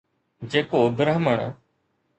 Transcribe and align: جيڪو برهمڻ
جيڪو 0.53 0.81
برهمڻ 0.97 1.47